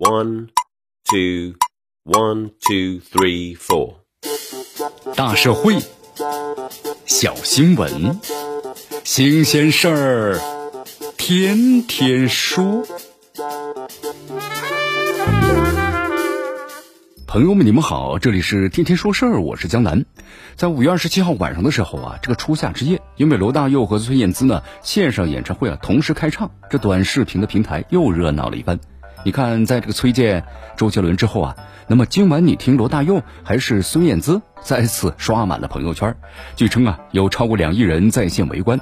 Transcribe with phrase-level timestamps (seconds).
[0.00, 0.48] One,
[1.04, 1.56] two,
[2.04, 3.96] one, two, three, four。
[5.14, 5.76] 大社会，
[7.04, 8.18] 小新闻，
[9.04, 10.40] 新鲜事儿，
[11.18, 12.82] 天天说。
[17.26, 20.06] 朋友们，你们好，这里是天天说事儿，我是江南。
[20.56, 28.80] 在五月二十七号晚上的时候啊，这个初夏之夜，因为罗大佑和孙燕姿呢线上演唱会啊同时开唱，这短视频的平台又热闹了一番。
[29.22, 30.42] 你看，在这个崔健、
[30.78, 31.56] 周杰伦之后啊，
[31.86, 36.14] 那么今晚你听罗大佑还是孙燕姿，再次刷满了朋友圈。
[36.56, 38.80] 据称啊，有超过两亿人在线围观。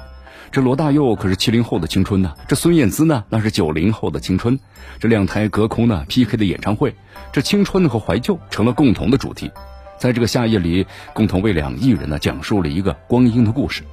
[0.49, 4.57] 这罗大佑可是七零后的青春呢，这孙燕姿呢那是九零后的青春。
[4.97, 6.95] 这两台隔空呢 PK 的演唱会，
[7.33, 9.51] 这青春和怀旧成了共同的主题。
[9.97, 13.83] 在这个夏夜里，共同为两亿人呢讲述了一个光阴的故事。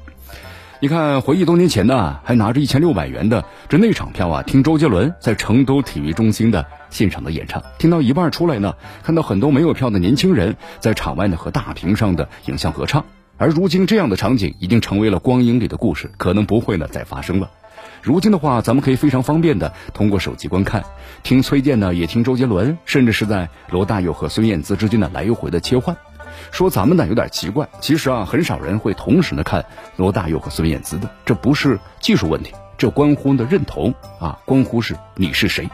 [0.79, 13.07] 你看，回忆多年前呢，还拿着一千六百元的这内场票啊，听周杰伦在成都体育中心的现场的演唱，听到一半出来呢，看到很多没有票的年轻人在场外呢和大屏上的影像合唱。
[13.39, 17.51] 而如今这样的场景已经成为了光阴里的故事，可能不会呢再发生了。
[18.03, 20.85] 如今的话，咱们可以非常方便的通过手机观看，
[21.23, 25.97] 听崔健呢，也听周杰伦，甚至是在罗大佑和孙燕姿之间的来回的切换。
[26.51, 29.65] 说咱们呢有点奇怪，其实啊很少人会同时呢看
[29.97, 35.69] 罗大佑和孙燕姿的，这不是技术问题，这关乎的认同啊，关乎是你是谁。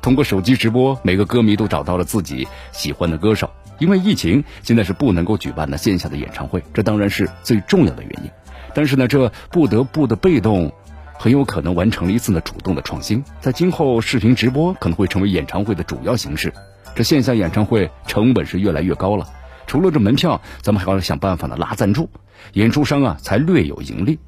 [0.00, 3.50] 通过手机直播，每个歌迷都找到了自己喜欢的歌手。
[3.78, 8.30] 因为疫情，现在是不能够举办的线下的演唱会，这当然是最重要的原因。
[8.74, 10.72] 但是呢，这不得不的被动，
[11.16, 13.22] 很有可能完成了一次呢主动的创新。
[13.40, 16.52] 在今后，视频直播可能会成为演唱会的主要形式。
[16.94, 19.26] 这线下演唱会成本是越来越高了，
[19.68, 22.10] 除了这门票，咱们还要想办法呢拉赞助，
[22.54, 24.18] 演出商啊才略有盈利。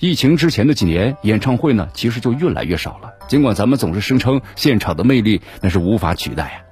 [0.00, 3.12] 疫情之前的几年，演唱会呢其实就越来越少了。
[3.28, 6.62] 尽管咱们总是声称现场的魅力那是无法取代呀。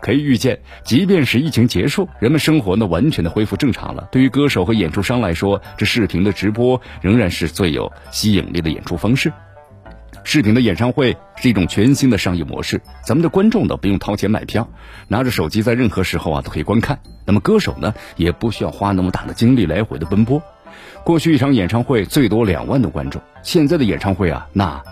[0.00, 4.06] 可以预见，即便是疫情结束，人们生活呢完全的恢复正常了。
[4.12, 9.32] 对于歌手和演出商来说，这视频的直播仍然是最有吸引力的演出方式。
[10.24, 14.68] 视频的演唱会是一种全新的商业模式，咱们的观众呢不用掏钱买票，
[15.06, 16.98] 拿着手机在任何时候啊都可以观看。
[17.26, 20.42] 那么歌手呢也不需要花那么大的精力来回的奔波。
[21.04, 24.82] 过去一场演唱会最多两万的观众，现在的演唱会啊那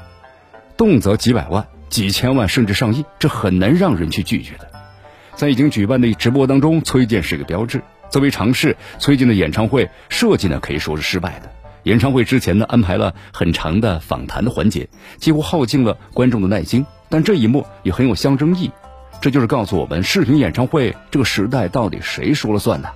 [0.76, 4.70] 动辄几百万、几千万甚至上亿，这很难让人去拒绝的。
[5.34, 7.82] 在已经举办的直播当中，崔健是个标志。
[8.10, 11.50] 作为尝试，崔健的演唱会设计呢可以说是失败的。
[11.84, 14.88] 演唱会之前呢安排了很长的访谈的环节，
[15.18, 16.86] 几乎耗尽了观众的耐心。
[17.08, 18.70] 但这一幕也很有象征意义，
[19.20, 22.88] 这就是告诉我们，视频演唱会这个时代到底谁说了算呢？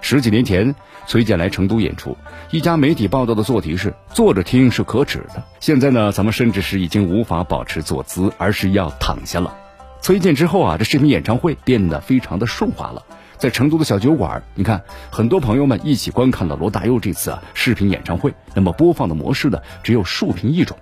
[0.00, 0.74] 十几年前，
[1.06, 2.16] 崔健来成都演出，
[2.50, 5.42] 一家媒体报道的做题是坐着听是可耻的。
[5.60, 9.54] 现在呢，咱们甚至是已经无法保持坐姿，而是要躺下了。
[10.00, 13.02] 崔健之后啊，这视频演唱会变得非常的顺滑了。
[13.38, 18.34] 在成都的小酒馆，你看很多朋友们一起观看了罗大佑这次啊视频演唱会。
[18.54, 20.76] 那么播放的模式呢，只有竖屏一种。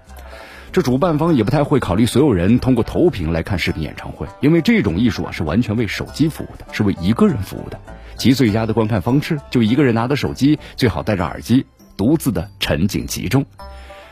[0.73, 7.79] 这主办方也不太会考虑所有人通过投屏来看视频演唱会，因为这种艺术啊是完全为手机服务的，是为一个人服务的。
[8.17, 11.67] 其最佳的观看方式，就一个人拿着手机，最好戴着耳机，
[11.97, 13.45] 独自的沉浸其中。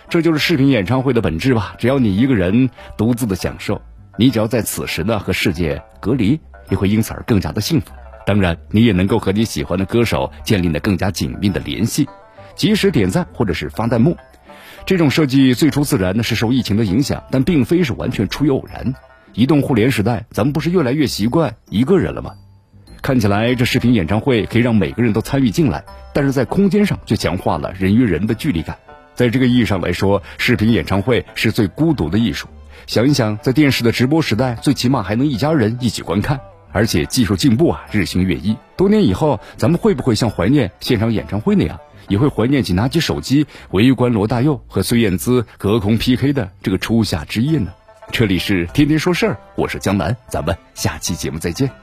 [0.08, 1.74] 这就是视频演唱会的本质吧。
[1.78, 3.80] 只要你一个人独自的享受。
[4.16, 6.38] 你只要在此时呢和世界隔离，
[6.68, 7.90] 你会因此而更加的幸福。
[8.26, 12.08] 当然，你也能够和你喜欢的歌手建立了更加紧密的联系，
[12.54, 14.16] 及时点赞或者是发弹幕。
[14.86, 18.94] 这种设计最初自然呢是受疫情的影响，但并非是完全出于偶然。
[19.32, 22.32] 移动互联时代，咱们不是越来越习惯一个人了吗？
[23.02, 25.84] 看起来这视频演唱会可以让每个人都参与进来，
[26.14, 28.76] 但是在空间上却强化了人与人的距离感。
[29.14, 32.48] 在这个意义上来说，视频演唱会是最孤独的艺术。
[32.86, 36.40] 想一想，在电视的直播时代，最起码还能一家人一起观看，
[36.74, 38.54] 而且技术进步啊日新月异。
[38.76, 47.72] 多年以后，咱们会不会像怀念现场演唱会那样，也会怀念起拿起手机围观罗大佑和孙燕姿隔空 PK 的这个初夏之夜呢？
[48.10, 51.74] 这里是天天说事儿，我是江南，咱们下期节目再见。